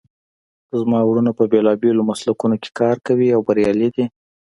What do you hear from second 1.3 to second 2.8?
په بیلابیلو مسلکونو کې